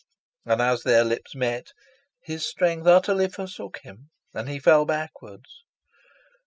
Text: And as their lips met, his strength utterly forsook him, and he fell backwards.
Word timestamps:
And 0.47 0.63
as 0.63 0.81
their 0.81 1.03
lips 1.03 1.35
met, 1.35 1.73
his 2.23 2.43
strength 2.43 2.87
utterly 2.87 3.29
forsook 3.29 3.81
him, 3.83 4.09
and 4.33 4.49
he 4.49 4.57
fell 4.57 4.83
backwards. 4.83 5.63